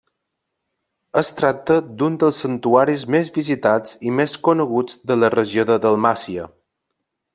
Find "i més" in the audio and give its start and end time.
4.13-4.33